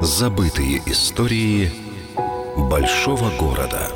[0.00, 1.72] Забытые истории
[2.54, 3.90] большого города.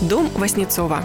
[0.00, 1.04] Дом Васнецова.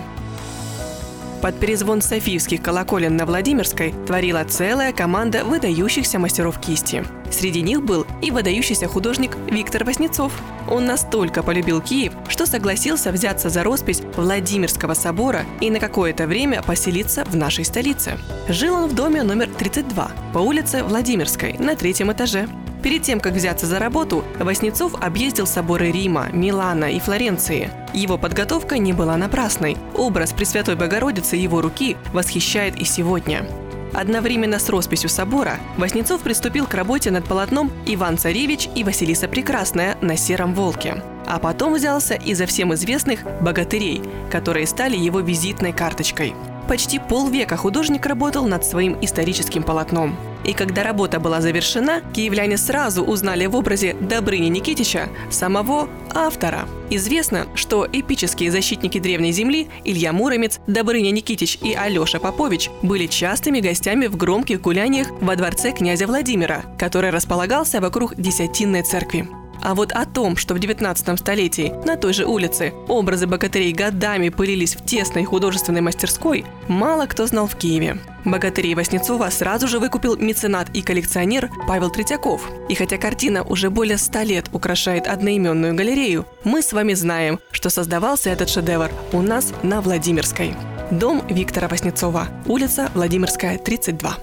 [1.41, 7.03] Под перезвон Софиевских колоколен на Владимирской творила целая команда выдающихся мастеров кисти.
[7.29, 10.31] Среди них был и выдающийся художник Виктор Васнецов.
[10.69, 16.61] Он настолько полюбил Киев, что согласился взяться за роспись Владимирского собора и на какое-то время
[16.61, 18.17] поселиться в нашей столице.
[18.47, 22.47] Жил он в доме номер 32 по улице Владимирской на третьем этаже.
[22.81, 27.69] Перед тем, как взяться за работу, Васнецов объездил соборы Рима, Милана и Флоренции.
[27.93, 29.77] Его подготовка не была напрасной.
[29.95, 33.45] Образ Пресвятой Богородицы его руки восхищает и сегодня.
[33.93, 39.97] Одновременно с росписью собора Васнецов приступил к работе над полотном «Иван Царевич и Василиса Прекрасная»
[40.01, 41.03] на сером волке.
[41.25, 44.01] А потом взялся и за всем известных «богатырей»,
[44.31, 46.33] которые стали его визитной карточкой.
[46.69, 50.15] Почти полвека художник работал над своим историческим полотном.
[50.45, 56.67] И когда работа была завершена, киевляне сразу узнали в образе Добрыни Никитича самого автора.
[56.91, 63.61] Известно, что эпические защитники Древней Земли Илья Муромец, Добрыня Никитич и Алеша Попович были частыми
[63.61, 69.27] гостями в громких гуляниях во дворце князя Владимира, который располагался вокруг Десятинной церкви.
[69.61, 74.29] А вот о том, что в 19 столетии на той же улице образы богатырей годами
[74.29, 77.97] пылились в тесной художественной мастерской, мало кто знал в Киеве.
[78.25, 82.49] Богатырей Васнецова сразу же выкупил меценат и коллекционер Павел Третьяков.
[82.67, 87.69] И хотя картина уже более ста лет украшает одноименную галерею, мы с вами знаем, что
[87.69, 90.53] создавался этот шедевр у нас на Владимирской.
[90.91, 94.17] Дом Виктора Васнецова, улица Владимирская, 32.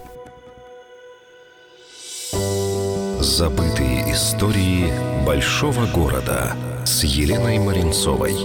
[3.26, 4.92] Забытые истории
[5.26, 8.36] большого города с Еленой Маринцовой.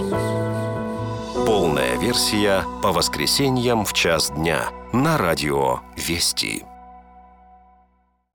[1.46, 6.64] Полная версия по воскресеньям в час дня на радио «Вести».